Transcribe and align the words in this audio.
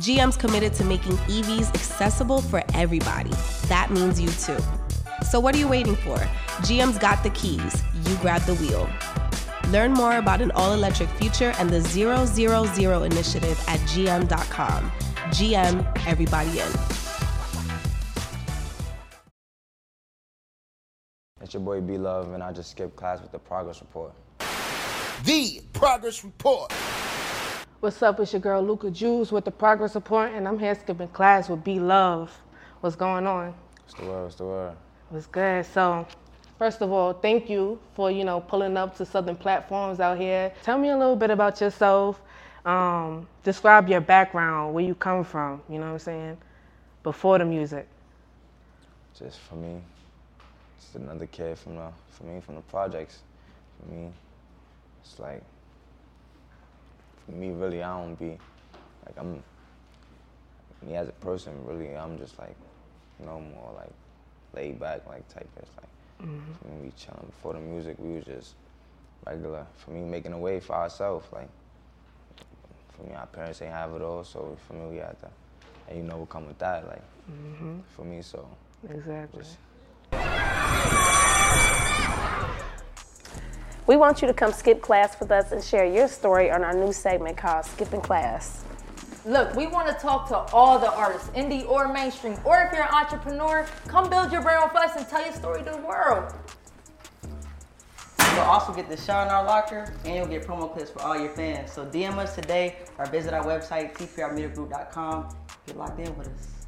GM's 0.00 0.34
committed 0.34 0.72
to 0.72 0.82
making 0.82 1.12
EVs 1.28 1.74
accessible 1.74 2.40
for 2.40 2.62
everybody. 2.72 3.32
That 3.68 3.90
means 3.90 4.18
you 4.18 4.28
too. 4.30 4.56
So, 5.28 5.38
what 5.38 5.54
are 5.54 5.58
you 5.58 5.68
waiting 5.68 5.94
for? 5.94 6.16
GM's 6.64 6.96
got 6.96 7.22
the 7.22 7.28
keys. 7.30 7.82
You 8.06 8.16
grab 8.16 8.40
the 8.42 8.54
wheel. 8.54 8.88
Learn 9.68 9.92
more 9.92 10.16
about 10.16 10.40
an 10.40 10.52
all 10.52 10.72
electric 10.72 11.10
future 11.10 11.52
and 11.58 11.68
the 11.68 11.82
000 11.82 13.02
initiative 13.02 13.62
at 13.68 13.78
gm.com. 13.80 14.90
GM, 15.36 16.06
everybody 16.06 16.60
in. 16.60 16.72
It's 21.42 21.52
your 21.52 21.62
boy 21.62 21.82
B 21.82 21.98
Love, 21.98 22.32
and 22.32 22.42
I 22.42 22.52
just 22.52 22.70
skipped 22.70 22.96
class 22.96 23.20
with 23.20 23.32
the 23.32 23.38
progress 23.38 23.82
report. 23.82 24.14
The 25.24 25.60
Progress 25.74 26.24
Report. 26.24 26.72
What's 27.80 28.02
up? 28.02 28.20
It's 28.20 28.30
your 28.34 28.40
girl 28.40 28.62
Luca 28.62 28.90
Juice 28.90 29.32
with 29.32 29.46
the 29.46 29.50
Progress 29.50 29.94
Report, 29.94 30.34
and 30.34 30.46
I'm 30.46 30.58
here 30.58 30.74
skipping 30.74 31.08
class 31.08 31.48
with 31.48 31.64
B 31.64 31.80
Love. 31.80 32.30
What's 32.82 32.94
going 32.94 33.26
on? 33.26 33.54
What's 33.86 33.94
the 33.94 34.04
word? 34.04 34.22
What's 34.24 34.34
the 34.34 34.44
word? 34.44 34.76
What's 35.08 35.26
good? 35.26 35.64
So, 35.64 36.06
first 36.58 36.82
of 36.82 36.92
all, 36.92 37.14
thank 37.14 37.48
you 37.48 37.80
for 37.94 38.10
you 38.10 38.22
know 38.22 38.40
pulling 38.40 38.76
up 38.76 38.94
to 38.98 39.06
Southern 39.06 39.34
platforms 39.34 39.98
out 39.98 40.18
here. 40.18 40.52
Tell 40.62 40.76
me 40.76 40.90
a 40.90 40.98
little 40.98 41.16
bit 41.16 41.30
about 41.30 41.58
yourself. 41.62 42.20
Um, 42.66 43.26
describe 43.44 43.88
your 43.88 44.02
background, 44.02 44.74
where 44.74 44.84
you 44.84 44.94
come 44.94 45.24
from. 45.24 45.62
You 45.66 45.78
know 45.78 45.86
what 45.86 45.92
I'm 45.92 45.98
saying? 46.00 46.36
Before 47.02 47.38
the 47.38 47.46
music. 47.46 47.88
Just 49.18 49.38
for 49.38 49.54
me, 49.54 49.80
just 50.78 50.96
another 50.96 51.24
kid 51.24 51.56
from 51.56 51.76
the, 51.76 51.88
for 52.10 52.24
me, 52.24 52.42
from 52.42 52.56
the 52.56 52.60
projects. 52.60 53.20
For 53.80 53.90
me, 53.90 54.10
it's 55.02 55.18
like, 55.18 55.42
me, 57.32 57.50
really, 57.50 57.82
I 57.82 58.00
don't 58.00 58.18
be, 58.18 58.38
like, 59.06 59.16
I'm, 59.16 59.42
me 60.82 60.96
as 60.96 61.08
a 61.08 61.12
person, 61.12 61.52
really, 61.64 61.96
I'm 61.96 62.18
just 62.18 62.38
like, 62.38 62.56
no 63.24 63.40
more 63.40 63.72
like 63.76 63.92
laid 64.54 64.80
back, 64.80 65.06
like 65.06 65.28
type 65.28 65.48
of, 65.56 65.68
like, 65.76 66.28
mm-hmm. 66.28 66.82
me, 66.82 66.86
we 66.86 66.92
chilling. 66.96 67.26
Before 67.26 67.52
the 67.54 67.60
music, 67.60 67.96
we 67.98 68.16
was 68.16 68.24
just 68.24 68.54
regular. 69.26 69.66
For 69.76 69.90
me, 69.90 70.00
making 70.00 70.32
a 70.32 70.38
way 70.38 70.60
for 70.60 70.74
ourselves, 70.74 71.26
like, 71.32 71.48
for 72.96 73.02
me, 73.04 73.14
our 73.14 73.26
parents 73.26 73.60
ain't 73.62 73.72
have 73.72 73.94
it 73.94 74.02
all, 74.02 74.24
so 74.24 74.56
for 74.66 74.74
me, 74.74 74.86
we 74.86 74.96
had 74.96 75.18
to, 75.20 75.28
and 75.88 75.98
you 75.98 76.04
know 76.04 76.18
what 76.18 76.28
come 76.28 76.46
with 76.46 76.58
that, 76.58 76.86
like, 76.86 77.02
mm-hmm. 77.30 77.78
for 77.94 78.04
me, 78.04 78.22
so. 78.22 78.48
Exactly. 78.88 79.42
Just, 79.42 79.58
We 83.90 83.96
want 83.96 84.22
you 84.22 84.28
to 84.28 84.34
come 84.34 84.52
skip 84.52 84.80
class 84.80 85.18
with 85.18 85.32
us 85.32 85.50
and 85.50 85.60
share 85.60 85.84
your 85.84 86.06
story 86.06 86.48
on 86.48 86.62
our 86.62 86.72
new 86.72 86.92
segment 86.92 87.36
called 87.36 87.64
Skipping 87.64 88.00
Class. 88.00 88.62
Look, 89.26 89.56
we 89.56 89.66
want 89.66 89.88
to 89.88 89.94
talk 89.94 90.28
to 90.28 90.36
all 90.54 90.78
the 90.78 90.92
artists, 90.92 91.28
indie 91.30 91.68
or 91.68 91.92
mainstream, 91.92 92.38
or 92.44 92.62
if 92.62 92.72
you're 92.72 92.84
an 92.84 92.94
entrepreneur, 92.94 93.66
come 93.88 94.08
build 94.08 94.30
your 94.30 94.42
brand 94.42 94.70
with 94.72 94.80
us 94.80 94.96
and 94.96 95.08
tell 95.08 95.24
your 95.24 95.34
story 95.34 95.64
to 95.64 95.70
the 95.70 95.78
world. 95.78 96.32
You'll 98.36 98.42
also 98.42 98.72
get 98.72 98.88
the 98.88 98.96
shot 98.96 99.26
in 99.26 99.34
our 99.34 99.44
locker, 99.44 99.92
and 100.04 100.14
you'll 100.14 100.26
get 100.28 100.46
promo 100.46 100.72
clips 100.72 100.90
for 100.90 101.02
all 101.02 101.18
your 101.18 101.30
fans. 101.30 101.72
So 101.72 101.84
DM 101.84 102.16
us 102.16 102.36
today 102.36 102.76
or 102.96 103.06
visit 103.06 103.34
our 103.34 103.42
website, 103.42 103.92
tprmediagroup.com. 103.94 105.36
Get 105.66 105.76
locked 105.76 105.98
in 105.98 106.16
with 106.16 106.28
us. 106.28 106.59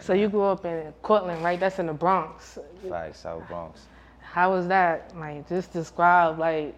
So 0.00 0.14
you 0.14 0.28
grew 0.28 0.44
up 0.44 0.64
in 0.64 0.92
Courtlandt, 1.02 1.42
right? 1.42 1.60
That's 1.60 1.78
in 1.78 1.86
the 1.86 1.92
Bronx. 1.92 2.58
facts, 2.88 3.20
South 3.20 3.46
Bronx. 3.48 3.86
How 4.20 4.50
was 4.50 4.66
that? 4.68 5.16
Like, 5.16 5.48
just 5.48 5.72
describe 5.72 6.38
like 6.38 6.74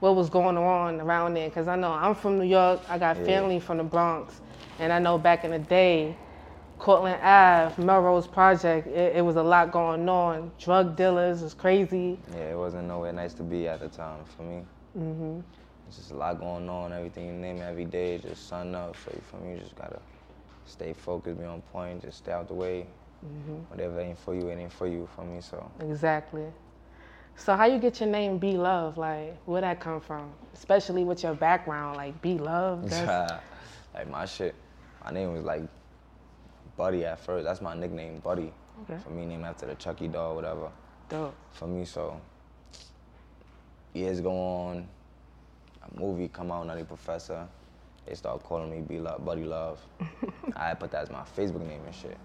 what 0.00 0.16
was 0.16 0.28
going 0.28 0.56
on 0.58 1.00
around 1.00 1.34
there. 1.34 1.48
Cause 1.50 1.68
I 1.68 1.76
know 1.76 1.92
I'm 1.92 2.14
from 2.14 2.38
New 2.38 2.44
York. 2.44 2.80
I 2.88 2.98
got 2.98 3.16
Yeah. 3.18 3.24
family 3.24 3.60
from 3.60 3.76
the 3.78 3.84
Bronx, 3.84 4.40
and 4.80 4.92
I 4.92 4.98
know 4.98 5.18
back 5.18 5.44
in 5.44 5.52
the 5.52 5.58
day, 5.60 6.16
Courtlandt 6.80 7.22
Ave, 7.22 7.80
Melrose 7.80 8.26
Project, 8.26 8.88
it, 8.88 9.16
it 9.16 9.24
was 9.24 9.36
a 9.36 9.42
lot 9.42 9.70
going 9.70 10.08
on. 10.08 10.50
Drug 10.58 10.96
dealers 10.96 11.42
was 11.42 11.54
crazy. 11.54 12.18
Yeah, 12.34 12.50
it 12.50 12.58
wasn't 12.58 12.88
nowhere 12.88 13.12
nice 13.12 13.34
to 13.34 13.44
be 13.44 13.68
at 13.68 13.78
the 13.78 13.88
time 13.88 14.24
for 14.36 14.42
me. 14.42 14.62
Mm-hmm. 14.98 15.40
It's 15.86 15.98
just 15.98 16.10
a 16.10 16.16
lot 16.16 16.40
going 16.40 16.68
on, 16.68 16.92
everything 16.92 17.26
you 17.26 17.32
name 17.34 17.58
it 17.58 17.62
every 17.62 17.84
day, 17.84 18.18
just 18.18 18.48
sun 18.48 18.74
up. 18.74 18.96
So 19.04 19.12
for 19.30 19.36
me, 19.36 19.52
you 19.52 19.58
just 19.58 19.76
gotta 19.76 20.00
stay 20.66 20.92
focused, 20.92 21.38
be 21.38 21.44
on 21.44 21.60
point, 21.72 22.02
just 22.02 22.18
stay 22.18 22.32
out 22.32 22.48
the 22.48 22.54
way. 22.54 22.86
Mm-hmm. 23.24 23.54
Whatever 23.70 24.00
ain't 24.00 24.18
for 24.18 24.34
you, 24.34 24.48
it 24.48 24.58
ain't 24.58 24.72
for 24.72 24.86
you. 24.86 25.08
For 25.14 25.24
me, 25.24 25.40
so 25.40 25.70
Exactly. 25.80 26.46
So 27.36 27.56
how 27.56 27.64
you 27.66 27.78
get 27.78 28.00
your 28.00 28.08
name 28.08 28.38
B 28.38 28.56
Love? 28.56 28.98
Like, 28.98 29.36
where 29.46 29.60
that 29.60 29.80
come 29.80 30.00
from? 30.00 30.32
Especially 30.54 31.04
with 31.04 31.22
your 31.22 31.34
background, 31.34 31.96
like 31.96 32.20
B 32.20 32.38
Love. 32.38 32.92
Like 33.94 34.08
my 34.08 34.24
shit, 34.24 34.54
my 35.04 35.10
name 35.10 35.34
was 35.34 35.42
like 35.42 35.62
Buddy 36.78 37.04
at 37.04 37.18
first. 37.20 37.44
That's 37.44 37.60
my 37.60 37.74
nickname, 37.74 38.20
Buddy. 38.20 38.50
Okay. 38.84 38.98
For 39.02 39.10
me, 39.10 39.26
named 39.26 39.44
after 39.44 39.66
the 39.66 39.74
Chucky 39.74 40.08
doll, 40.08 40.34
whatever. 40.34 40.70
dope. 41.10 41.34
for 41.52 41.66
me. 41.66 41.84
So 41.84 42.18
years 43.92 44.20
go 44.20 44.32
on, 44.32 44.88
a 45.82 46.00
movie 46.00 46.28
come 46.28 46.50
out, 46.50 46.66
Nutty 46.66 46.84
Professor. 46.84 47.46
They 48.06 48.14
start 48.14 48.42
calling 48.42 48.70
me 48.70 48.80
B 48.80 48.98
Love, 48.98 49.24
Buddy 49.24 49.44
Love. 49.44 49.80
I 50.56 50.68
had 50.68 50.80
put 50.80 50.90
that 50.90 51.02
as 51.02 51.10
my 51.10 51.22
Facebook 51.36 51.66
name 51.66 51.82
and 51.84 51.94
shit. 51.94 52.18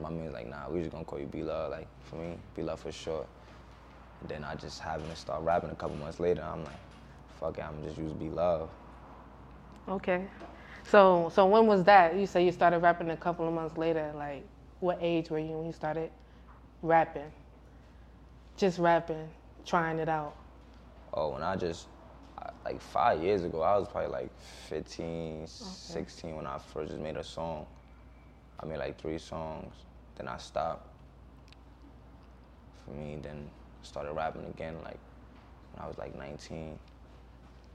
My 0.00 0.10
man's 0.10 0.32
like, 0.32 0.48
nah, 0.48 0.68
we 0.68 0.80
just 0.80 0.92
gonna 0.92 1.04
call 1.04 1.18
you 1.18 1.26
B 1.26 1.42
Love. 1.42 1.70
Like 1.70 1.86
for 2.04 2.16
me, 2.16 2.36
B 2.54 2.62
Love 2.62 2.80
for 2.80 2.92
short. 2.92 3.26
And 4.20 4.28
then 4.28 4.44
I 4.44 4.54
just 4.54 4.80
happened 4.80 5.10
to 5.10 5.16
start 5.16 5.42
rapping 5.42 5.70
a 5.70 5.74
couple 5.74 5.96
months 5.96 6.20
later. 6.20 6.42
I'm 6.42 6.64
like, 6.64 6.74
fuck 7.40 7.58
it, 7.58 7.64
I'm 7.64 7.82
just 7.82 7.96
use 7.98 8.12
B 8.12 8.28
Love. 8.28 8.68
Okay. 9.88 10.24
So 10.84 11.30
so 11.34 11.46
when 11.46 11.66
was 11.66 11.84
that? 11.84 12.14
You 12.16 12.26
say 12.26 12.44
you 12.44 12.52
started 12.52 12.80
rapping 12.80 13.10
a 13.10 13.16
couple 13.16 13.46
of 13.48 13.54
months 13.54 13.76
later. 13.76 14.12
Like, 14.14 14.44
what 14.80 14.98
age 15.00 15.30
were 15.30 15.38
you 15.38 15.56
when 15.56 15.66
you 15.66 15.72
started 15.72 16.10
rapping? 16.82 17.30
Just 18.56 18.78
rapping, 18.78 19.28
trying 19.64 19.98
it 19.98 20.08
out. 20.08 20.34
Oh, 21.12 21.30
when 21.30 21.42
I 21.42 21.56
just, 21.56 21.86
like 22.68 22.80
five 22.82 23.22
years 23.22 23.44
ago, 23.44 23.62
I 23.62 23.78
was 23.78 23.88
probably 23.88 24.10
like 24.10 24.30
15, 24.68 25.46
16 25.46 26.36
when 26.36 26.46
I 26.46 26.58
first 26.58 26.90
just 26.90 27.00
made 27.02 27.16
a 27.16 27.24
song. 27.24 27.66
I 28.60 28.66
made 28.66 28.78
like 28.78 29.00
three 29.00 29.18
songs, 29.18 29.72
then 30.16 30.28
I 30.28 30.36
stopped. 30.36 30.86
For 32.84 32.90
me, 32.90 33.18
then 33.22 33.48
started 33.82 34.12
rapping 34.12 34.44
again 34.46 34.74
like 34.84 34.98
when 35.72 35.84
I 35.84 35.88
was 35.88 35.96
like 35.96 36.16
19. 36.18 36.78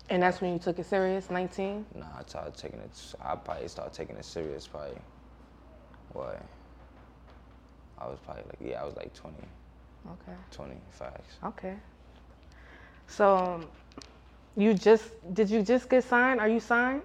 And 0.09 0.22
that's 0.22 0.42
when 0.42 0.54
you 0.54 0.59
took 0.59 0.78
it 0.78 0.86
serious, 0.86 1.31
19? 1.31 1.86
Nah, 1.96 2.06
I 2.20 2.24
started 2.28 2.56
taking 2.56 2.80
it, 2.80 2.92
I 3.24 3.36
probably 3.36 3.68
started 3.70 3.94
taking 3.94 4.16
it 4.18 4.25
serious 4.25 4.68
probably, 4.68 4.98
what? 6.12 6.40
I 7.98 8.08
was 8.08 8.20
probably 8.25 8.44
like, 8.44 8.60
yeah, 8.72 8.81
I 8.81 8.86
was 8.86 8.96
like 8.96 9.14
20, 9.16 9.38
Okay. 10.12 10.38
20 10.52 10.75
facts. 10.92 11.38
Okay. 11.46 11.75
So 13.08 13.62
you 14.56 14.74
just 14.74 15.03
did 15.34 15.50
you 15.50 15.62
just 15.62 15.89
get 15.89 16.04
signed? 16.04 16.39
Are 16.39 16.50
you 16.50 16.60
signed? 16.60 17.01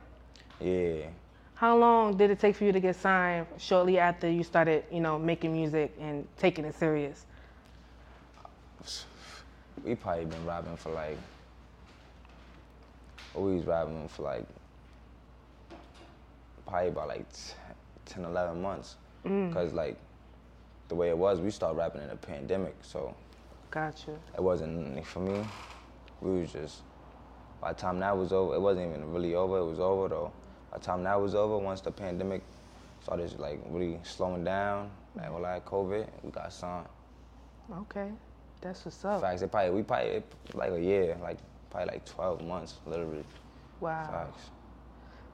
Yeah. 0.60 1.06
How 1.54 1.76
long 1.76 2.16
did 2.16 2.30
it 2.30 2.38
take 2.38 2.54
for 2.54 2.64
you 2.64 2.72
to 2.72 2.80
get 2.80 2.94
signed 2.94 3.46
shortly 3.58 3.98
after 3.98 4.30
you 4.30 4.44
started, 4.44 4.84
you 4.92 5.00
know, 5.00 5.18
making 5.18 5.52
music 5.52 5.92
and 6.00 6.26
taking 6.38 6.64
it 6.64 6.74
serious? 6.74 7.24
we 9.84 9.94
probably 9.94 10.24
been 10.24 10.44
rapping 10.44 10.76
for 10.76 10.90
like 10.90 11.16
always 13.34 13.64
rapping 13.64 14.08
for 14.08 14.22
like 14.22 14.44
probably 16.66 16.88
about 16.88 17.08
like 17.08 17.32
t- 17.32 17.54
10 18.06 18.24
11 18.24 18.60
months 18.60 18.96
mm. 19.24 19.48
because 19.48 19.72
like 19.72 19.96
the 20.88 20.94
way 20.94 21.08
it 21.08 21.16
was 21.16 21.40
we 21.40 21.50
started 21.50 21.76
rapping 21.76 22.02
in 22.02 22.10
a 22.10 22.16
pandemic 22.16 22.74
so 22.82 23.14
Gotcha. 23.70 24.12
it 24.34 24.42
wasn't 24.42 25.04
for 25.06 25.20
me 25.20 25.44
we 26.20 26.40
was 26.40 26.52
just 26.52 26.80
by 27.60 27.72
the 27.72 27.78
time 27.78 27.98
that 27.98 28.16
was 28.16 28.32
over 28.32 28.54
it 28.54 28.60
wasn't 28.60 28.86
even 28.86 29.12
really 29.12 29.34
over 29.34 29.58
it 29.58 29.64
was 29.64 29.80
over 29.80 30.08
though 30.08 30.32
by 30.70 30.78
the 30.78 30.84
time 30.84 31.02
that 31.02 31.20
was 31.20 31.34
over 31.34 31.58
once 31.58 31.80
the 31.80 31.90
pandemic 31.90 32.42
started 33.02 33.38
like 33.38 33.60
really 33.68 33.98
slowing 34.02 34.44
down 34.44 34.90
like 35.16 35.30
all 35.30 35.40
like 35.40 35.64
covid 35.64 36.06
we 36.22 36.30
got 36.30 36.52
signed 36.52 36.86
Okay. 37.76 38.10
That's 38.60 38.84
what's 38.84 39.04
up. 39.04 39.20
Facts. 39.20 39.42
It 39.42 39.50
probably 39.50 39.70
we 39.70 39.82
probably 39.82 40.08
it, 40.08 40.32
like 40.54 40.72
a 40.72 40.80
year, 40.80 41.16
like 41.22 41.38
probably 41.70 41.92
like 41.94 42.06
12 42.06 42.44
months, 42.44 42.74
literally. 42.86 43.24
Wow. 43.80 44.08
Facts. 44.10 44.50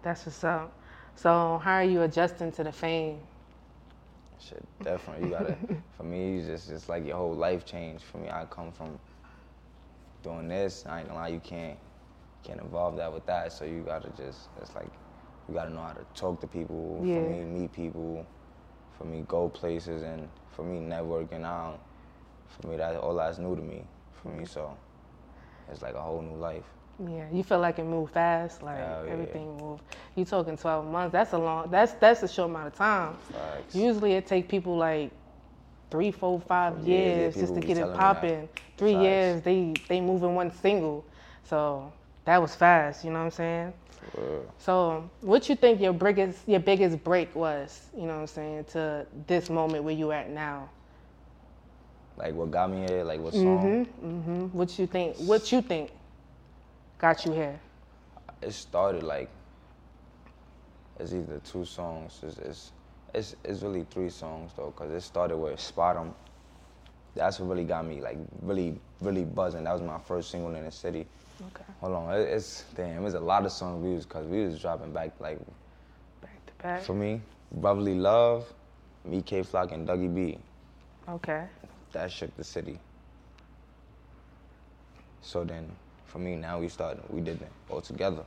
That's 0.02 0.26
what's 0.26 0.44
up. 0.44 0.72
So 1.16 1.60
how 1.62 1.74
are 1.74 1.84
you 1.84 2.02
adjusting 2.02 2.52
to 2.52 2.64
the 2.64 2.72
fame? 2.72 3.18
Shit, 4.40 4.62
definitely. 4.82 5.28
You 5.28 5.34
gotta. 5.34 5.56
for 5.96 6.02
me, 6.02 6.38
it's 6.38 6.46
just 6.46 6.70
it's 6.70 6.88
like 6.88 7.06
your 7.06 7.16
whole 7.16 7.34
life 7.34 7.64
changed. 7.64 8.04
For 8.04 8.18
me, 8.18 8.28
I 8.28 8.44
come 8.46 8.72
from 8.72 8.98
doing 10.22 10.48
this. 10.48 10.84
I 10.86 11.00
ain't 11.00 11.08
gonna 11.08 11.20
lie, 11.20 11.28
you 11.28 11.40
can't 11.40 11.78
can't 12.44 12.60
involve 12.60 12.96
that 12.96 13.12
with 13.12 13.26
that. 13.26 13.52
So 13.52 13.64
you 13.64 13.80
gotta 13.80 14.10
just. 14.16 14.48
It's 14.60 14.74
like 14.74 14.90
you 15.48 15.54
gotta 15.54 15.70
know 15.70 15.82
how 15.82 15.92
to 15.92 16.04
talk 16.14 16.40
to 16.40 16.46
people. 16.46 17.00
Yeah. 17.04 17.16
For 17.16 17.30
me, 17.30 17.44
meet 17.44 17.72
people. 17.72 18.26
For 18.98 19.04
me, 19.04 19.24
go 19.26 19.48
places, 19.48 20.02
and 20.02 20.28
for 20.52 20.62
me, 20.62 20.78
networking 20.78 21.44
out. 21.44 21.80
For 22.60 22.68
me, 22.68 22.76
that 22.76 22.96
all 22.96 23.14
that's 23.14 23.38
new 23.38 23.56
to 23.56 23.62
me. 23.62 23.84
For 24.22 24.28
me, 24.28 24.44
so 24.44 24.76
it's 25.70 25.82
like 25.82 25.94
a 25.94 26.00
whole 26.00 26.22
new 26.22 26.36
life. 26.36 26.64
Yeah, 27.04 27.26
you 27.32 27.42
feel 27.42 27.58
like 27.58 27.80
it 27.80 27.84
moved 27.84 28.12
fast, 28.12 28.62
like 28.62 28.78
yeah. 28.78 29.02
everything 29.08 29.56
moved. 29.56 29.82
You 30.14 30.24
talking 30.24 30.56
twelve 30.56 30.86
months? 30.86 31.12
That's 31.12 31.32
a 31.32 31.38
long. 31.38 31.68
That's 31.70 31.92
that's 31.94 32.22
a 32.22 32.28
short 32.28 32.50
amount 32.50 32.68
of 32.68 32.74
time. 32.74 33.16
Facts. 33.32 33.74
Usually 33.74 34.12
it 34.12 34.26
take 34.26 34.48
people 34.48 34.76
like 34.76 35.10
three, 35.90 36.12
four, 36.12 36.40
five 36.40 36.78
yeah, 36.86 36.98
years 36.98 37.34
just 37.34 37.54
to 37.54 37.60
get 37.60 37.78
it 37.78 37.80
telling 37.80 37.90
me 37.90 37.96
that. 37.96 37.98
popping. 37.98 38.48
Three 38.76 38.92
Facts. 38.92 39.02
years 39.02 39.42
they 39.42 39.74
they 39.88 40.00
moving 40.00 40.36
one 40.36 40.52
single, 40.52 41.04
so 41.42 41.92
that 42.24 42.40
was 42.40 42.54
fast. 42.54 43.04
You 43.04 43.10
know 43.10 43.18
what 43.20 43.24
I'm 43.26 43.30
saying? 43.30 43.72
So 44.58 45.10
what 45.20 45.48
you 45.48 45.56
think 45.56 45.80
your 45.80 45.92
biggest 45.92 46.48
your 46.48 46.60
biggest 46.60 47.02
break 47.04 47.34
was? 47.34 47.88
You 47.96 48.02
know 48.02 48.14
what 48.14 48.20
I'm 48.22 48.26
saying 48.26 48.64
to 48.72 49.06
this 49.26 49.50
moment 49.50 49.84
where 49.84 49.94
you 49.94 50.12
at 50.12 50.30
now? 50.30 50.68
Like 52.16 52.34
what 52.34 52.50
got 52.50 52.70
me 52.70 52.86
here? 52.86 53.04
Like 53.04 53.20
what 53.20 53.34
song? 53.34 53.84
hmm 54.00 54.46
What 54.56 54.78
you 54.78 54.86
think? 54.86 55.16
What 55.18 55.50
you 55.52 55.62
think 55.62 55.90
got 56.98 57.24
you 57.26 57.32
here? 57.32 57.60
it 58.42 58.52
started 58.52 59.02
like 59.02 59.30
it's 61.00 61.12
either 61.12 61.40
two 61.44 61.64
songs. 61.64 62.20
It's 62.22 62.38
it's 62.38 62.72
it's, 63.14 63.36
it's 63.44 63.62
really 63.62 63.86
three 63.90 64.10
songs 64.10 64.52
though, 64.56 64.70
cause 64.72 64.90
it 64.90 65.00
started 65.02 65.36
with 65.36 65.60
Spot 65.60 65.96
'em. 65.96 66.14
That's 67.14 67.40
what 67.40 67.48
really 67.48 67.64
got 67.64 67.86
me 67.86 68.00
like 68.00 68.18
really 68.42 68.78
really 69.00 69.24
buzzing. 69.24 69.64
That 69.64 69.72
was 69.72 69.82
my 69.82 69.98
first 69.98 70.30
single 70.30 70.54
in 70.54 70.64
the 70.64 70.70
city. 70.72 71.06
Okay. 71.40 71.64
Hold 71.80 71.92
on, 71.94 72.14
it, 72.14 72.20
it's 72.28 72.64
damn. 72.74 73.04
It's 73.06 73.14
a 73.14 73.20
lot 73.20 73.44
of 73.44 73.52
songs 73.52 73.82
we 73.84 73.94
was 73.94 74.06
cause 74.06 74.26
we 74.26 74.44
was 74.44 74.60
dropping 74.60 74.92
back 74.92 75.10
like 75.20 75.38
Back 76.20 76.46
to 76.46 76.52
back. 76.62 76.82
for 76.82 76.94
me, 76.94 77.20
Brotherly 77.52 77.94
Love, 77.96 78.52
me 79.04 79.20
Kay 79.22 79.42
Flock 79.42 79.72
and 79.72 79.86
Dougie 79.86 80.12
B. 80.14 80.38
Okay. 81.08 81.44
That 81.92 82.10
shook 82.10 82.34
the 82.36 82.44
city. 82.44 82.78
So 85.22 85.44
then, 85.44 85.70
for 86.06 86.18
me, 86.18 86.36
now 86.36 86.60
we 86.60 86.68
start, 86.68 86.98
we 87.12 87.20
did 87.20 87.40
it 87.40 87.50
all 87.70 87.80
together. 87.80 88.24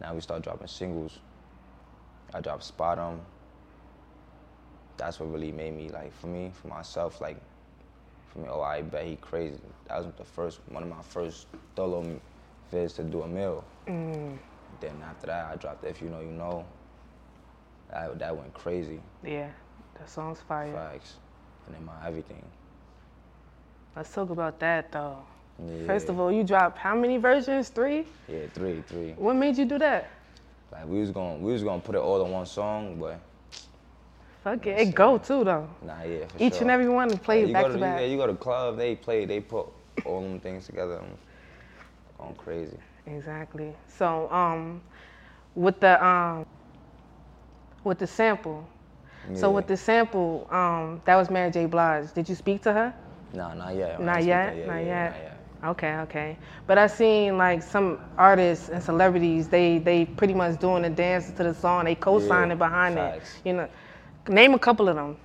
Now 0.00 0.14
we 0.14 0.20
start 0.20 0.42
dropping 0.42 0.68
singles. 0.68 1.18
I 2.34 2.40
dropped 2.40 2.64
Spot 2.64 2.98
'em. 2.98 3.20
That's 4.96 5.20
what 5.20 5.30
really 5.30 5.52
made 5.52 5.76
me, 5.76 5.88
like, 5.90 6.12
for 6.12 6.26
me, 6.26 6.50
for 6.52 6.68
myself, 6.68 7.20
like, 7.20 7.36
for 8.28 8.40
me, 8.40 8.48
oh, 8.50 8.60
I 8.62 8.82
bet 8.82 9.06
he 9.06 9.16
crazy. 9.16 9.60
That 9.88 9.98
was 10.04 10.12
the 10.16 10.24
first, 10.24 10.60
one 10.68 10.82
of 10.82 10.88
my 10.88 11.02
first 11.02 11.46
solo 11.76 12.02
vids 12.72 12.94
to 12.96 13.02
do 13.02 13.22
a 13.22 13.28
mill. 13.28 13.64
Mm. 13.86 14.38
Then 14.80 15.02
after 15.08 15.26
that, 15.28 15.50
I 15.52 15.56
dropped 15.56 15.84
If 15.84 16.00
You 16.02 16.08
Know 16.08 16.20
You 16.20 16.32
Know. 16.32 16.64
That, 17.90 18.18
that 18.18 18.36
went 18.36 18.52
crazy. 18.54 19.00
Yeah, 19.24 19.48
that 19.98 20.08
song's 20.10 20.40
fire. 20.40 20.72
Facts. 20.72 21.14
And 21.66 21.74
then 21.74 21.84
my 21.84 22.06
everything. 22.06 22.42
Let's 23.96 24.12
talk 24.12 24.30
about 24.30 24.58
that 24.60 24.92
though. 24.92 25.18
Yeah. 25.66 25.86
First 25.86 26.08
of 26.08 26.20
all, 26.20 26.30
you 26.30 26.44
dropped 26.44 26.78
how 26.78 26.94
many 26.94 27.16
versions? 27.16 27.68
Three? 27.70 28.04
Yeah, 28.28 28.46
three, 28.54 28.82
three. 28.86 29.12
What 29.12 29.34
made 29.34 29.56
you 29.56 29.64
do 29.64 29.78
that? 29.78 30.10
Like 30.70 30.86
we 30.86 31.00
was 31.00 31.10
gonna 31.10 31.38
we 31.38 31.52
was 31.52 31.64
gonna 31.64 31.80
put 31.80 31.94
it 31.94 31.98
all 31.98 32.24
in 32.24 32.30
one 32.30 32.46
song, 32.46 32.98
but 33.00 33.18
Fuck 34.44 34.66
it, 34.66 34.78
it 34.88 34.94
go 34.94 35.18
too 35.18 35.42
though. 35.44 35.68
nah, 35.84 36.02
yeah, 36.02 36.26
for 36.26 36.42
Each 36.42 36.54
sure. 36.54 36.62
and 36.62 36.70
every 36.70 36.88
one 36.88 37.10
Yeah, 37.10 37.16
played 37.16 37.48
you 37.48 37.54
back 37.54 37.66
to 37.66 37.72
to, 37.72 37.78
back. 37.78 38.00
Yeah, 38.00 38.06
you 38.06 38.16
go 38.18 38.26
to 38.26 38.34
club, 38.34 38.76
they 38.76 38.94
play, 38.94 39.24
they 39.24 39.40
put 39.40 39.66
all 40.04 40.20
them 40.22 40.38
things 40.40 40.66
together, 40.66 40.98
and 40.98 41.16
going 42.18 42.34
crazy. 42.36 42.78
Exactly. 43.06 43.74
So, 43.86 44.30
um, 44.32 44.82
with 45.54 45.80
the 45.80 46.04
um, 46.04 46.44
with 47.84 47.98
the 47.98 48.06
sample. 48.06 48.68
So 49.34 49.50
with 49.50 49.66
the 49.66 49.76
sample, 49.76 50.46
um, 50.50 51.02
that 51.04 51.16
was 51.16 51.30
Mary 51.30 51.50
J. 51.50 51.66
Blige. 51.66 52.12
Did 52.12 52.28
you 52.28 52.34
speak 52.34 52.62
to 52.62 52.72
her? 52.72 52.94
Nah, 53.32 53.54
not 53.54 53.74
yet. 53.74 54.00
Not 54.00 54.24
yet. 54.24 54.56
yeah, 54.56 54.66
not 54.66 54.78
yeah, 54.78 54.84
yet. 54.84 55.10
Not 55.10 55.18
yet. 55.18 55.44
Okay, 55.64 55.96
okay. 55.98 56.38
But 56.66 56.78
I 56.78 56.86
seen 56.86 57.36
like 57.38 57.62
some 57.62 57.98
artists 58.16 58.68
and 58.68 58.82
celebrities, 58.82 59.48
they 59.48 59.78
they 59.78 60.04
pretty 60.06 60.34
much 60.34 60.58
doing 60.60 60.82
the 60.82 60.90
dance 60.90 61.30
to 61.32 61.42
the 61.44 61.54
song. 61.54 61.84
They 61.84 61.94
co-signing 61.94 62.50
Yeah, 62.50 62.54
behind 62.58 62.96
facts. 62.96 63.36
it. 63.44 63.48
You 63.48 63.54
know, 63.54 63.68
name 64.28 64.54
a 64.54 64.58
couple 64.58 64.88
of 64.88 64.96
them 64.96 65.16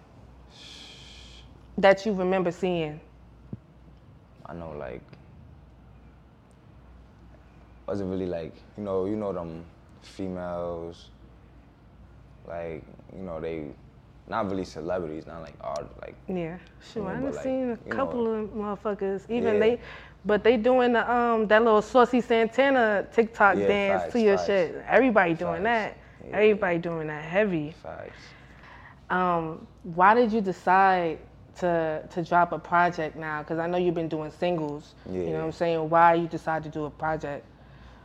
that 1.78 2.06
you 2.06 2.14
remember 2.14 2.52
seeing. 2.52 3.00
I 4.46 4.54
know, 4.54 4.72
like, 4.72 5.13
wasn't 7.88 8.10
really 8.10 8.26
like, 8.26 8.54
you 8.78 8.84
know, 8.84 9.06
you 9.06 9.16
know 9.16 9.34
them 9.34 9.64
females, 10.02 11.10
like, 12.48 12.84
you 13.16 13.24
know, 13.24 13.40
they 13.40 13.66
not 14.28 14.50
really 14.50 14.64
celebrities, 14.66 15.28
not 15.28 15.42
like 15.42 15.56
art, 15.62 15.86
like 16.02 16.16
Yeah, 16.28 16.58
sure. 16.94 17.04
Yeah, 17.04 17.10
i've 17.10 17.22
done 17.24 17.34
like, 17.34 17.44
seen 17.44 17.72
a 17.72 17.78
couple 17.90 18.24
know- 18.24 18.32
of 18.32 18.50
motherfuckers. 18.80 19.30
Even 19.30 19.56
Yeah. 19.56 19.60
they, 19.60 19.80
but 20.26 20.44
they 20.44 20.56
doing 20.56 20.94
the 20.94 21.10
um 21.14 21.48
that 21.48 21.62
little 21.64 21.82
Saucy 21.82 22.22
Santana 22.22 23.06
TikTok 23.12 23.58
Yeah, 23.58 23.68
dance 23.68 24.02
facts, 24.04 24.14
to 24.14 24.20
your 24.22 24.38
facts. 24.38 24.48
shit. 24.48 24.86
Everybody 24.88 25.34
doing 25.34 25.64
Facts. 25.64 25.96
that. 26.24 26.30
Yeah. 26.30 26.36
Everybody 26.38 26.78
doing 26.78 27.08
that 27.08 27.24
heavy. 27.24 27.72
facts. 27.84 28.16
Um, 29.10 29.68
why 29.84 30.14
did 30.16 30.32
you 30.32 30.40
decide 30.40 31.20
to 31.58 32.02
to 32.10 32.24
drop 32.24 32.54
a 32.54 32.60
project 32.60 33.18
now? 33.18 33.40
Because 33.44 33.60
I 33.60 33.68
know 33.68 33.78
you've 33.78 33.94
been 33.94 34.08
doing 34.08 34.32
singles. 34.32 34.96
You 35.12 35.26
know 35.26 35.32
what 35.40 35.44
I'm 35.44 35.52
saying? 35.52 35.90
Why 35.90 36.14
you 36.14 36.28
decided 36.28 36.72
to 36.72 36.80
do 36.80 36.86
a 36.86 36.90
project? 36.90 37.46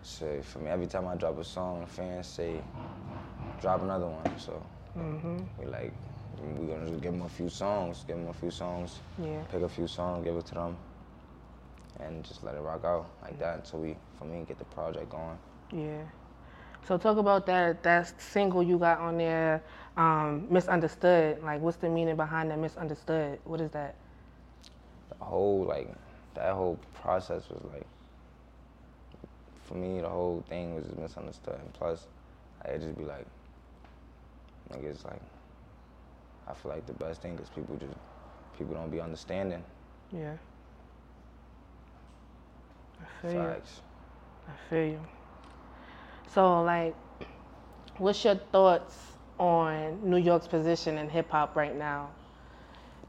So 0.08 0.40
for 0.42 0.60
me, 0.60 0.70
every 0.70 0.86
time 0.86 1.06
I 1.06 1.16
drop 1.16 1.38
a 1.38 1.44
song, 1.44 1.80
the 1.82 1.86
fans 1.86 2.26
say, 2.26 2.62
drop 3.60 3.82
another 3.82 4.06
one. 4.06 4.38
So 4.38 4.62
Mm-hmm. 4.98 5.44
we 5.58 5.66
like, 5.66 5.92
we're 6.42 6.66
gonna 6.74 6.88
just 6.88 7.02
give 7.02 7.12
them 7.12 7.22
a 7.22 7.28
few 7.28 7.48
songs, 7.48 8.04
give 8.06 8.16
them 8.16 8.28
a 8.28 8.32
few 8.32 8.50
songs, 8.50 9.00
Yeah. 9.18 9.44
pick 9.50 9.62
a 9.62 9.68
few 9.68 9.86
songs, 9.86 10.24
give 10.24 10.36
it 10.36 10.46
to 10.46 10.54
them, 10.54 10.76
and 12.00 12.24
just 12.24 12.42
let 12.44 12.54
it 12.54 12.60
rock 12.60 12.84
out 12.84 13.06
like 13.22 13.38
that. 13.38 13.56
until 13.56 13.80
we, 13.80 13.96
for 14.18 14.24
me, 14.24 14.44
get 14.46 14.58
the 14.58 14.64
project 14.64 15.10
going. 15.10 15.38
Yeah. 15.72 16.04
So 16.82 16.96
talk 16.98 17.18
about 17.18 17.46
that 17.46 17.82
that 17.82 18.20
single 18.20 18.62
you 18.62 18.78
got 18.78 18.98
on 19.00 19.18
there, 19.18 19.62
um, 19.96 20.46
misunderstood. 20.50 21.42
Like, 21.42 21.60
what's 21.60 21.76
the 21.78 21.88
meaning 21.88 22.16
behind 22.16 22.50
that 22.50 22.58
misunderstood? 22.58 23.40
What 23.44 23.60
is 23.60 23.70
that? 23.72 23.96
The 25.08 25.24
whole 25.24 25.64
like, 25.64 25.94
that 26.34 26.54
whole 26.54 26.78
process 26.94 27.48
was 27.50 27.62
like, 27.72 27.86
for 29.68 29.74
me, 29.74 30.00
the 30.00 30.08
whole 30.08 30.42
thing 30.48 30.74
was 30.74 30.84
just 30.86 30.98
misunderstood. 30.98 31.58
And 31.60 31.72
plus, 31.74 32.06
I 32.64 32.76
just 32.78 32.96
be 32.98 33.04
like, 33.04 33.26
it's 34.82 35.04
like, 35.04 35.20
I 36.48 36.54
feel 36.54 36.72
like 36.72 36.86
the 36.86 36.94
best 36.94 37.22
thing 37.22 37.38
is 37.38 37.48
people 37.50 37.76
just, 37.76 37.94
people 38.58 38.74
don't 38.74 38.90
be 38.90 39.00
understanding. 39.00 39.62
Yeah. 40.12 40.34
I 43.00 43.22
feel 43.22 43.32
you. 43.32 43.54
I 44.48 44.70
feel 44.70 44.84
you. 44.86 45.00
So, 46.28 46.62
like, 46.62 46.94
what's 47.98 48.24
your 48.24 48.36
thoughts 48.52 48.96
on 49.38 49.98
New 50.08 50.16
York's 50.18 50.46
position 50.48 50.98
in 50.98 51.08
hip 51.08 51.30
hop 51.30 51.56
right 51.56 51.76
now? 51.76 52.10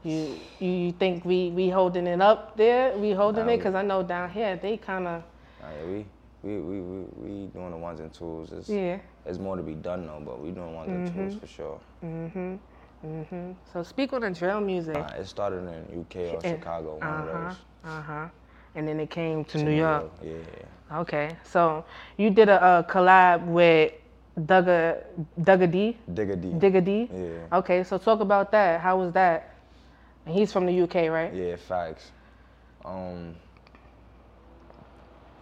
You, 0.02 0.40
you 0.60 0.70
you 0.70 0.92
think 0.92 1.24
we 1.26 1.50
we 1.50 1.68
holding 1.68 2.06
it 2.06 2.22
up 2.22 2.56
there? 2.56 2.96
We 2.96 3.12
holding 3.12 3.46
Nah, 3.46 3.52
it 3.52 3.58
because 3.58 3.74
I 3.74 3.82
know 3.82 4.02
down 4.02 4.30
here 4.30 4.56
they 4.56 4.78
kind 4.78 5.06
of 5.06 5.22
Nah, 5.60 5.68
yeah, 5.70 5.84
we, 5.84 6.06
we, 6.42 6.56
we, 6.58 6.80
we, 6.80 6.98
we 7.16 7.46
doing 7.48 7.70
the 7.70 7.76
ones 7.76 8.00
and 8.00 8.12
twos. 8.12 8.52
It's, 8.52 8.68
yeah. 8.68 8.98
There's 9.24 9.38
more 9.38 9.56
to 9.56 9.62
be 9.62 9.74
done 9.74 10.06
though, 10.06 10.22
but 10.24 10.40
we 10.40 10.50
doing 10.50 10.74
ones 10.74 10.90
and 10.90 11.14
twos 11.14 11.34
for 11.40 11.46
sure. 11.46 11.80
Mhm. 12.02 12.58
Mhm. 13.04 13.54
So 13.72 13.82
speak 13.82 14.12
on 14.12 14.20
the 14.22 14.30
drill 14.30 14.60
music. 14.60 14.96
Uh, 14.96 15.12
it 15.18 15.26
started 15.26 15.66
in 15.66 16.00
UK 16.00 16.34
or 16.34 16.42
Chicago, 16.42 16.96
one 16.96 17.08
of 17.08 17.26
those. 17.26 17.56
Uh 17.84 18.02
huh. 18.02 18.28
And 18.74 18.86
then 18.86 19.00
it 19.00 19.10
came 19.10 19.44
to 19.44 19.58
To 19.58 19.64
New 19.64 19.70
York. 19.72 20.10
Yeah, 20.22 20.32
yeah. 20.32 20.98
Okay. 21.00 21.36
So 21.44 21.84
you 22.16 22.30
did 22.30 22.48
a, 22.48 22.78
a 22.78 22.84
collab 22.84 23.46
with 23.46 23.92
Dugga 24.38 25.02
Dugga 25.40 25.70
D. 25.70 25.96
Digga 26.12 26.40
D. 26.40 26.48
Digga 26.52 26.84
D. 26.84 27.10
Yeah. 27.12 27.58
Okay. 27.58 27.84
So 27.84 27.98
talk 27.98 28.20
about 28.20 28.50
that. 28.52 28.80
How 28.80 28.96
was 28.98 29.12
that? 29.12 29.54
And 30.26 30.34
he's 30.34 30.52
from 30.52 30.66
the 30.66 30.82
UK, 30.82 31.08
right? 31.10 31.32
Yeah, 31.34 31.56
facts. 31.56 32.12
Um, 32.84 33.34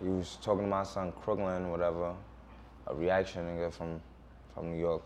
he 0.02 0.08
was 0.08 0.38
talking 0.42 0.64
to 0.64 0.68
my 0.68 0.84
son 0.84 1.12
Crooklyn, 1.22 1.70
whatever, 1.70 2.14
a 2.86 2.94
reaction 2.94 3.44
nigga 3.44 3.72
from 3.72 4.00
from 4.54 4.72
New 4.72 4.78
York, 4.78 5.02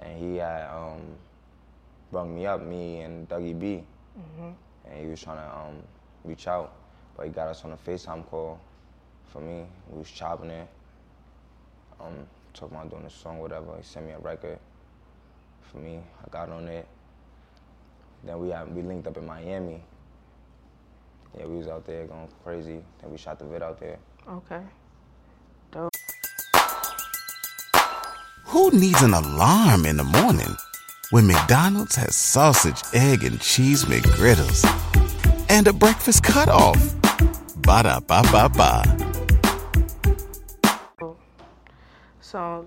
and 0.00 0.18
he 0.18 0.36
had 0.36 0.68
um 0.68 1.00
brought 2.10 2.28
me 2.28 2.46
up, 2.46 2.62
me 2.62 3.00
and 3.00 3.28
Dougie 3.28 3.58
B, 3.58 3.84
and 4.90 5.00
he 5.00 5.06
was 5.06 5.20
trying 5.20 5.38
to 5.38 5.56
um 5.56 5.82
reach 6.24 6.48
out, 6.48 6.72
but 7.16 7.26
he 7.26 7.32
got 7.32 7.48
us 7.48 7.64
on 7.64 7.72
a 7.72 7.76
FaceTime 7.76 8.26
call 8.26 8.60
for 9.28 9.40
me, 9.40 9.66
we 9.90 9.98
was 9.98 10.10
chopping 10.10 10.50
it. 10.50 10.68
Um, 12.00 12.26
talking 12.54 12.76
about 12.76 12.90
doing 12.90 13.04
a 13.04 13.10
song, 13.10 13.38
whatever. 13.38 13.76
He 13.76 13.82
sent 13.82 14.06
me 14.06 14.12
a 14.12 14.18
record. 14.18 14.58
For 15.60 15.78
me, 15.78 16.00
I 16.24 16.28
got 16.30 16.48
on 16.48 16.66
it. 16.68 16.86
Then 18.24 18.38
we 18.40 18.50
had, 18.50 18.74
we 18.74 18.82
linked 18.82 19.06
up 19.06 19.16
in 19.16 19.26
Miami. 19.26 19.82
Yeah, 21.36 21.46
we 21.46 21.58
was 21.58 21.68
out 21.68 21.84
there 21.84 22.06
going 22.06 22.28
crazy. 22.44 22.80
Then 23.00 23.10
we 23.10 23.18
shot 23.18 23.38
the 23.38 23.44
vid 23.44 23.62
out 23.62 23.80
there. 23.80 23.98
Okay. 24.28 24.62
Dope. 25.70 25.94
Who 28.46 28.70
needs 28.70 29.02
an 29.02 29.12
alarm 29.12 29.84
in 29.84 29.96
the 29.98 30.04
morning 30.04 30.56
when 31.10 31.26
McDonald's 31.26 31.96
has 31.96 32.16
sausage, 32.16 32.82
egg, 32.94 33.24
and 33.24 33.40
cheese 33.40 33.84
McGriddles 33.84 34.64
and 35.50 35.66
a 35.66 35.72
breakfast 35.72 36.22
cutoff? 36.22 36.78
Ba 37.56 37.82
da 37.82 38.00
ba 38.00 38.22
ba 38.32 38.48
ba. 38.48 39.08
So, 42.20 42.66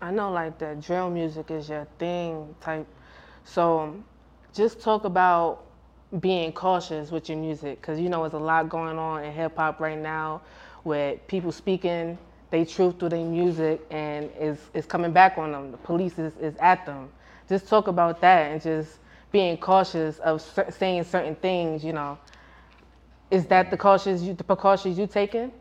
I 0.00 0.10
know 0.10 0.30
like 0.30 0.58
the 0.58 0.76
drill 0.80 1.10
music 1.10 1.50
is 1.50 1.68
your 1.68 1.86
thing 1.98 2.54
type. 2.60 2.86
So, 3.44 3.94
just 4.52 4.80
talk 4.80 5.04
about 5.04 5.63
being 6.20 6.52
cautious 6.52 7.10
with 7.10 7.28
your 7.28 7.38
music 7.38 7.80
because 7.80 8.00
you 8.00 8.08
know 8.08 8.22
there's 8.22 8.34
a 8.34 8.38
lot 8.38 8.68
going 8.68 8.98
on 8.98 9.24
in 9.24 9.32
hip 9.32 9.56
hop 9.56 9.80
right 9.80 9.98
now 9.98 10.42
with 10.84 11.26
people 11.28 11.52
speaking 11.52 12.18
they 12.50 12.64
truth 12.64 12.98
through 13.00 13.08
their 13.08 13.24
music 13.24 13.84
and 13.90 14.30
is 14.38 14.58
is 14.74 14.86
coming 14.86 15.12
back 15.12 15.38
on 15.38 15.52
them. 15.52 15.72
The 15.72 15.76
police 15.78 16.18
is, 16.18 16.36
is 16.38 16.56
at 16.58 16.86
them. 16.86 17.10
Just 17.48 17.68
talk 17.68 17.88
about 17.88 18.20
that 18.20 18.52
and 18.52 18.62
just 18.62 18.98
being 19.32 19.56
cautious 19.56 20.18
of 20.20 20.40
cer- 20.40 20.70
saying 20.70 21.04
certain 21.04 21.34
things. 21.34 21.84
You 21.84 21.94
know, 21.94 22.18
is 23.30 23.46
that 23.46 23.70
the 23.70 23.76
cautious 23.76 24.22
you 24.22 24.34
the 24.34 24.44
precautions 24.44 24.98
you 24.98 25.06
taking? 25.08 25.52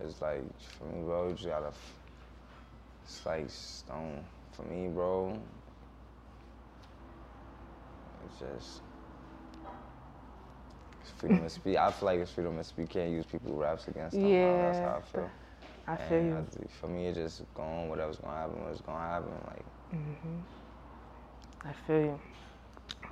It's 0.00 0.20
like 0.20 0.42
for 0.58 0.84
me, 0.86 1.02
bro. 1.04 1.28
You 1.28 1.34
just 1.34 1.46
gotta. 1.48 1.72
It's 3.04 3.24
like 3.26 3.46
stone 3.48 4.24
for 4.52 4.62
me, 4.62 4.88
bro. 4.88 5.38
It's 8.24 8.38
just 8.38 8.80
it's 8.82 8.85
freedom 11.10 11.44
of 11.44 11.52
speech. 11.52 11.76
I 11.76 11.90
feel 11.92 12.06
like 12.06 12.20
it's 12.20 12.30
freedom 12.30 12.58
of 12.58 12.66
speech. 12.66 12.82
You 12.94 13.00
can't 13.00 13.10
use 13.12 13.26
people 13.26 13.54
raps 13.54 13.88
against 13.88 14.20
them. 14.20 14.36
bro. 14.38 14.58
That's 14.58 14.78
how 14.78 14.96
I 14.96 15.00
feel. 15.02 15.30
I 15.86 15.96
feel 15.96 16.18
And 16.18 16.28
you. 16.28 16.36
I- 16.36 16.68
for 16.80 16.88
me, 16.88 17.06
it's 17.06 17.16
just 17.18 17.42
going. 17.54 17.88
Whatever's 17.88 18.18
gonna 18.18 18.36
happen, 18.36 18.64
what's 18.64 18.80
gonna 18.80 18.98
happen. 18.98 19.32
Like 19.46 19.64
mm-hmm. 19.94 20.38
I 21.68 21.72
feel 21.86 22.00
you. 22.00 22.20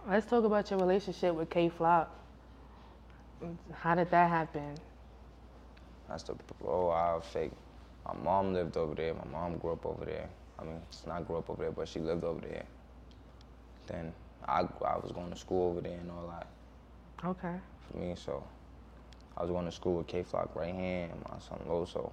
Let's 0.09 0.27
talk 0.27 0.45
about 0.45 0.71
your 0.71 0.79
relationship 0.81 1.35
with 1.35 1.51
Kay 1.51 1.69
Flock. 1.69 2.11
How 3.73 3.95
did 3.95 4.11
that 4.11 4.29
happen? 4.31 4.75
that's 6.09 6.25
the 6.25 6.35
bro. 6.61 6.91
I 6.91 7.21
fake. 7.23 7.53
My 8.07 8.15
mom 8.23 8.53
lived 8.53 8.77
over 8.77 8.95
there. 8.95 9.15
My 9.15 9.25
mom 9.31 9.59
grew 9.59 9.73
up 9.73 9.87
over 9.87 10.05
there. 10.05 10.29
I 10.59 10.65
mean, 10.65 10.81
it's 10.89 11.07
not 11.07 11.27
grew 11.27 11.39
up 11.39 11.49
over 11.51 11.63
there, 11.63 11.73
but 11.73 11.89
she 11.89 12.01
lived 12.01 12.25
over 12.25 12.41
there. 12.41 12.65
Then 13.87 14.13
I 14.47 14.61
I 14.85 14.97
was 14.99 15.13
going 15.13 15.31
to 15.31 15.37
school 15.39 15.71
over 15.71 15.81
there 15.81 15.99
and 15.99 16.11
all 16.11 16.27
that. 16.29 16.47
Okay. 17.25 17.57
For 17.91 17.99
me. 17.99 18.15
So 18.17 18.43
I 19.37 19.43
was 19.43 19.51
going 19.51 19.65
to 19.67 19.73
school 19.73 19.97
with 19.99 20.07
Kay 20.07 20.23
Flock 20.23 20.55
right 20.55 20.75
hand 20.75 21.13
and 21.13 21.23
my 21.31 21.39
son 21.39 21.59
Loso. 21.69 22.11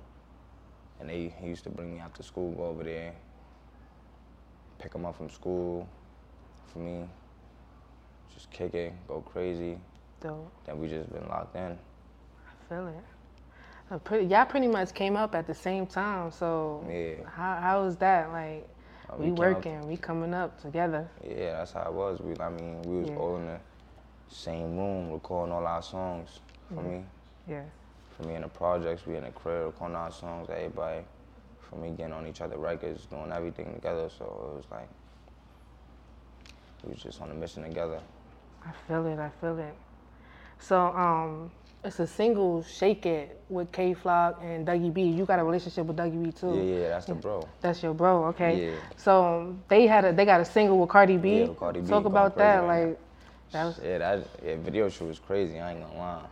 And 0.99 1.09
they 1.09 1.33
he 1.39 1.47
used 1.47 1.63
to 1.63 1.69
bring 1.69 1.93
me 1.95 1.99
out 1.99 2.13
to 2.15 2.23
school, 2.23 2.51
go 2.51 2.65
over 2.65 2.83
there, 2.83 3.13
pick 4.79 4.93
him 4.93 5.05
up 5.05 5.15
from 5.17 5.29
school 5.29 5.87
for 6.67 6.79
me, 6.79 7.07
just 8.33 8.49
kick 8.51 8.73
it, 8.75 8.93
go 9.07 9.21
crazy. 9.21 9.77
Dope. 10.21 10.51
Then 10.65 10.79
we 10.79 10.87
just 10.87 11.11
been 11.11 11.27
locked 11.27 11.55
in. 11.55 11.71
I 12.47 12.69
feel 12.69 12.87
it. 12.87 12.95
Uh, 13.89 13.97
pretty, 13.97 14.25
y'all 14.27 14.45
pretty 14.45 14.67
much 14.67 14.93
came 14.93 15.17
up 15.17 15.33
at 15.35 15.47
the 15.47 15.53
same 15.55 15.85
time. 15.87 16.31
So 16.31 16.85
Yeah. 16.87 17.27
how 17.29 17.59
how 17.59 17.83
was 17.83 17.97
that? 17.97 18.31
Like 18.31 18.67
Uh, 19.09 19.15
we, 19.17 19.31
up- 19.31 19.37
working, 19.39 19.87
we 19.87 19.97
coming 19.97 20.33
up 20.33 20.61
together. 20.61 21.09
Yeah, 21.27 21.57
that's 21.57 21.71
how 21.73 21.83
it 21.89 21.93
was. 21.93 22.19
We, 22.21 22.35
I 22.39 22.49
mean, 22.49 22.81
we 22.83 22.99
was 23.01 23.09
Yeah. 23.09 23.15
all 23.17 23.37
in 23.37 23.47
the 23.47 23.59
same 24.31 24.77
room 24.77 25.11
recording 25.11 25.53
all 25.53 25.67
our 25.67 25.81
songs 25.83 26.39
for 26.73 26.81
me. 26.81 27.03
Yeah. 27.47 27.63
For 28.17 28.23
me 28.23 28.35
in 28.35 28.41
the 28.43 28.47
projects, 28.47 29.05
we 29.05 29.17
in 29.17 29.23
the 29.23 29.31
crib 29.31 29.65
recording 29.65 29.95
our 29.95 30.11
songs, 30.11 30.49
everybody. 30.49 31.01
For 31.69 31.75
me 31.77 31.91
getting 31.91 32.13
on 32.13 32.27
each 32.27 32.41
other 32.41 32.57
records, 32.57 33.05
doing 33.05 33.31
everything 33.31 33.73
together. 33.73 34.09
So 34.09 34.25
it 34.25 34.55
was 34.57 34.65
like 34.71 34.89
we 36.83 36.91
was 36.91 37.01
just 37.01 37.21
on 37.21 37.31
a 37.31 37.33
mission 37.33 37.63
together. 37.63 37.99
I 38.65 38.71
feel 38.87 39.05
it. 39.07 39.19
I 39.19 39.29
feel 39.39 39.57
it. 39.59 39.75
So 40.59 40.77
um, 40.77 41.51
it's 41.83 41.99
a 41.99 42.07
single 42.07 42.63
"Shake 42.63 43.05
It" 43.05 43.41
with 43.49 43.71
Kay 43.71 43.93
Flock 43.93 44.39
and 44.43 44.67
Dougie 44.67 44.93
B. 44.93 45.03
You 45.03 45.25
got 45.25 45.39
a 45.39 45.43
relationship 45.43 45.85
with 45.85 45.97
Dougie 45.97 46.23
B 46.23 46.31
too. 46.31 46.55
Yeah, 46.55 46.61
yeah, 46.61 46.89
that's 46.89 47.05
the 47.05 47.15
bro. 47.15 47.47
That's 47.61 47.81
your 47.81 47.93
bro, 47.93 48.25
okay? 48.25 48.67
Yeah. 48.67 48.75
So 48.97 49.23
um, 49.23 49.63
they 49.67 49.87
had 49.87 50.05
a 50.05 50.13
they 50.13 50.25
got 50.25 50.41
a 50.41 50.45
single 50.45 50.77
with 50.77 50.89
Cardi 50.89 51.17
B. 51.17 51.39
Yeah, 51.39 51.47
with 51.47 51.57
Cardi 51.57 51.81
B, 51.81 51.87
Talk 51.87 52.05
about 52.05 52.37
that, 52.37 52.63
right 52.63 52.89
now. 52.89 52.95
That 53.51 53.65
was 53.65 53.79
Yeah, 53.83 53.97
that 53.99 54.27
yeah, 54.45 54.55
video 54.57 54.89
shoot 54.89 55.05
was 55.07 55.19
crazy. 55.19 55.59
I 55.59 55.71
ain't 55.71 55.81
gonna 55.81 55.97
lie. 55.97 56.25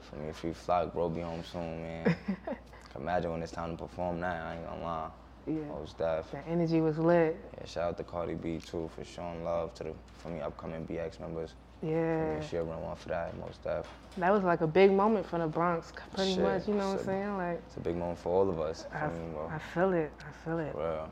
For 0.00 0.16
me, 0.16 0.32
free 0.32 0.52
flock, 0.52 0.92
bro, 0.92 1.08
be 1.08 1.20
home 1.20 1.42
soon, 1.44 1.82
man. 1.82 2.16
Imagine 2.96 3.32
when 3.32 3.42
it's 3.42 3.52
time 3.52 3.76
to 3.76 3.82
perform 3.84 4.20
now. 4.20 4.46
I 4.46 4.54
ain't 4.54 4.64
gonna 4.66 4.82
lie. 4.82 5.10
Yeah. 5.46 5.54
Oh, 5.72 5.80
Most 5.80 5.98
def. 5.98 6.30
the 6.30 6.46
energy 6.48 6.80
was 6.80 6.98
lit. 6.98 7.36
Yeah, 7.58 7.66
shout 7.66 7.88
out 7.90 7.96
to 7.98 8.04
Cardi 8.04 8.34
B 8.34 8.58
too 8.58 8.90
for 8.94 9.04
showing 9.04 9.44
love 9.44 9.74
to 9.74 9.84
the 9.84 9.92
for 10.18 10.28
me 10.28 10.40
upcoming 10.40 10.86
BX 10.86 11.20
members. 11.20 11.54
Yeah, 11.82 12.40
she'll 12.40 12.64
run 12.64 12.80
one 12.82 12.96
for 12.96 13.08
that. 13.10 13.36
Most 13.38 13.62
def. 13.62 13.86
that 14.16 14.32
was 14.32 14.42
like 14.42 14.62
a 14.62 14.66
big 14.66 14.92
moment 14.92 15.26
for 15.26 15.38
the 15.38 15.46
Bronx, 15.46 15.92
pretty 16.14 16.34
Shit, 16.34 16.42
much. 16.42 16.66
You 16.66 16.74
know 16.74 16.90
what 16.90 17.00
I'm 17.00 17.04
saying? 17.04 17.36
Like 17.36 17.62
It's 17.66 17.76
a 17.76 17.80
big 17.80 17.96
moment 17.96 18.18
for 18.18 18.32
all 18.32 18.48
of 18.48 18.58
us. 18.60 18.86
I, 18.92 19.08
me. 19.08 19.12
I 19.50 19.58
feel 19.58 19.92
it. 19.92 20.10
I 20.20 20.44
feel 20.44 20.58
it. 20.58 20.72
For 20.72 20.78
real. 20.78 21.10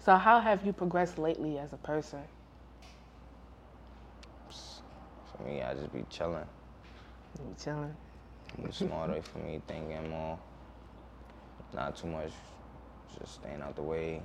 So 0.00 0.16
how 0.16 0.40
have 0.40 0.66
you 0.66 0.72
progressed 0.72 1.18
lately 1.18 1.58
as 1.58 1.72
a 1.72 1.78
person? 1.78 2.20
For 5.36 5.42
me, 5.44 5.62
I 5.62 5.74
just 5.74 5.92
be 5.92 6.04
chilling. 6.10 6.44
You 7.38 7.54
chilling. 7.62 7.94
Be 8.64 8.70
smarter 8.70 9.20
for 9.22 9.38
me, 9.38 9.60
thinking 9.66 10.08
more. 10.10 10.38
Not 11.74 11.96
too 11.96 12.06
much. 12.06 12.30
Just 13.18 13.34
staying 13.34 13.60
out 13.62 13.74
the 13.76 13.82
way. 13.82 14.22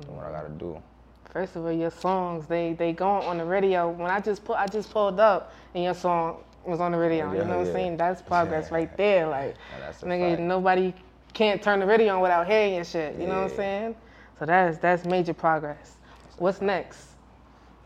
Doing 0.00 0.16
what 0.16 0.26
I 0.26 0.32
gotta 0.32 0.48
do. 0.48 0.82
First 1.30 1.56
of 1.56 1.64
all, 1.64 1.72
your 1.72 1.90
songs 1.90 2.46
they 2.46 2.72
they 2.72 2.92
go 2.92 3.08
on 3.08 3.38
the 3.38 3.44
radio. 3.44 3.88
When 3.90 4.10
I 4.10 4.20
just 4.20 4.44
put 4.44 4.56
I 4.58 4.66
just 4.66 4.90
pulled 4.90 5.20
up 5.20 5.52
and 5.74 5.84
your 5.84 5.94
song 5.94 6.42
was 6.64 6.80
on 6.80 6.92
the 6.92 6.98
radio. 6.98 7.30
you 7.32 7.38
Yeah, 7.38 7.44
know 7.44 7.58
what 7.58 7.66
I'm 7.68 7.72
saying? 7.72 7.96
That's 7.96 8.22
progress 8.22 8.70
right 8.70 8.94
there. 8.96 9.26
Like 9.28 9.56
Yeah, 9.78 9.92
nigga, 10.02 10.30
fact. 10.30 10.40
nobody 10.42 10.94
can't 11.32 11.62
turn 11.62 11.80
the 11.80 11.86
radio 11.86 12.16
on 12.16 12.20
without 12.22 12.46
hearing 12.46 12.74
your 12.74 12.84
shit. 12.84 13.18
You 13.18 13.26
know 13.26 13.42
what 13.42 13.50
I'm 13.50 13.56
saying? 13.56 13.96
So 14.38 14.46
that's 14.46 14.78
that's 14.78 15.04
major 15.04 15.34
progress. 15.34 15.96
What's 16.38 16.60
next? 16.60 17.10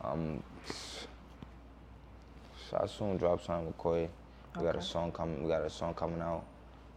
Um, 0.02 0.42
I 2.72 2.86
soon 2.86 3.16
drop 3.16 3.42
something 3.42 3.66
with 3.66 3.78
Koi. 3.78 4.08
We 4.56 4.62
got 4.62 4.76
a 4.76 4.82
song 4.82 5.12
coming. 5.12 5.42
We 5.42 5.48
got 5.48 5.62
a 5.62 5.70
song 5.70 5.94
coming 5.94 6.20
out. 6.20 6.44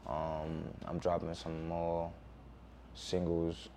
Um, 0.07 0.63
I'm 0.85 0.97
dropping 0.99 1.33
some 1.33 1.67
more 1.67 2.11
singles. 2.93 3.69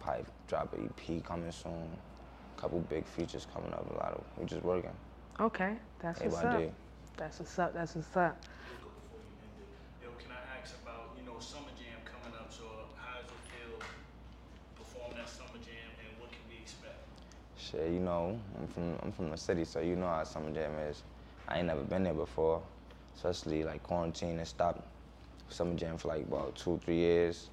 Probably 0.00 0.24
drop 0.48 0.72
an 0.74 0.90
EP 1.08 1.24
coming 1.24 1.50
soon. 1.50 1.72
A 1.72 2.60
Couple 2.60 2.80
big 2.80 3.06
features 3.06 3.46
coming 3.54 3.72
up. 3.72 3.90
A 3.90 3.94
lot 3.94 4.12
of 4.14 4.24
we 4.38 4.44
just 4.46 4.62
working. 4.62 4.90
Okay, 5.40 5.74
that's 6.00 6.20
what's 6.20 6.36
up. 6.36 6.58
day. 6.58 6.70
That's 7.16 7.38
what's 7.38 7.58
up. 7.58 7.74
That's 7.74 7.94
what's 7.94 8.16
up. 8.16 8.40
Shit, 17.74 17.90
you 17.92 18.00
know, 18.00 18.38
I'm 18.60 18.66
from 18.68 18.96
I'm 19.02 19.12
from 19.12 19.30
the 19.30 19.36
city, 19.36 19.64
so 19.64 19.80
you 19.80 19.96
know 19.96 20.06
how 20.06 20.22
Summer 20.24 20.50
Jam 20.52 20.72
is. 20.88 21.02
I 21.48 21.58
ain't 21.58 21.66
never 21.66 21.82
been 21.82 22.04
there 22.04 22.14
before, 22.14 22.62
especially 23.16 23.64
like 23.64 23.82
quarantine 23.82 24.38
and 24.38 24.46
stopped 24.46 24.82
Summer 25.48 25.74
Jam 25.74 25.98
for 25.98 26.08
like 26.08 26.22
about 26.22 26.54
two, 26.54 26.78
three 26.84 26.96
years. 26.96 27.50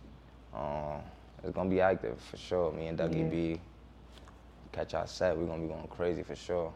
Um, 0.54 1.02
it's 1.44 1.54
gonna 1.56 1.70
be 1.70 1.82
active 1.82 2.20
for 2.20 2.38
sure. 2.38 2.72
Me 2.72 2.88
and 2.88 2.98
Dougie 2.98 3.24
Yeah. 3.24 3.30
B 3.30 3.60
catch 4.72 4.94
our 4.94 5.08
set. 5.08 5.36
We're 5.38 5.46
gonna 5.48 5.64
be 5.64 5.68
going 5.68 5.88
crazy 5.88 6.24
for 6.24 6.36
sure. 6.36 6.72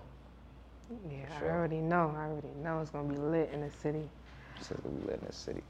Yeah, 1.10 1.26
I 1.36 1.40
Sure. 1.40 1.52
already 1.52 1.82
know. 1.82 2.14
I 2.18 2.28
already 2.28 2.54
know 2.64 2.80
it's 2.82 2.90
gonna 2.90 3.10
be 3.10 3.18
lit 3.18 3.50
in 3.54 3.62
the 3.62 3.70
city. 3.72 4.10
So 4.62 4.76
we 4.84 5.06
lit 5.06 5.20
in 5.22 5.28
the 5.28 5.34
city. 5.34 5.62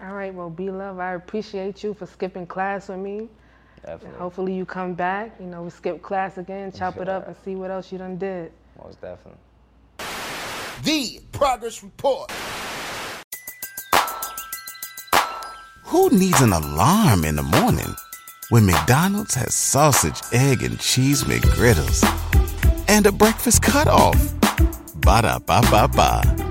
All 0.00 0.12
right, 0.12 0.32
well, 0.32 0.50
B 0.50 0.70
Love, 0.70 1.00
I 1.00 1.14
appreciate 1.14 1.82
you 1.82 1.94
for 1.94 2.06
skipping 2.06 2.46
class 2.46 2.88
with 2.88 2.98
me. 2.98 3.28
And 3.84 3.92
Definitely. 4.00 4.18
hopefully 4.18 4.54
you 4.54 4.64
come 4.66 4.94
back. 4.94 5.32
You 5.40 5.46
know, 5.46 5.62
we 5.62 5.70
skip 5.70 6.02
class 6.02 6.38
again, 6.38 6.72
chop 6.72 6.96
it 6.98 7.08
up, 7.08 7.26
and 7.26 7.36
see 7.44 7.54
what 7.54 7.70
else 7.70 7.92
you 7.92 7.98
done 7.98 8.16
did. 8.18 8.52
Most 8.82 9.00
definitely. 9.00 9.38
The 10.82 11.20
Progress 11.32 11.82
Report. 11.82 12.30
Who 15.84 16.10
needs 16.10 16.40
an 16.40 16.52
alarm 16.52 17.24
in 17.24 17.36
the 17.36 17.42
morning 17.42 17.94
when 18.50 18.66
McDonald's 18.66 19.34
has 19.34 19.54
sausage, 19.54 20.20
egg, 20.32 20.62
and 20.62 20.78
cheese 20.78 21.24
McGriddles 21.24 22.04
and 22.88 23.06
a 23.06 23.12
breakfast 23.12 23.62
cutoff? 23.62 24.34
Ba 25.00 25.22
da 25.22 25.38
ba 25.38 25.62
ba 25.70 25.88
ba. 25.88 26.47